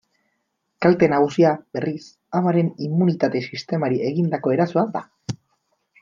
[0.83, 2.07] Kalte nagusia, berriz,
[2.39, 5.03] amaren immunitate-sistemari egindako erasoa da.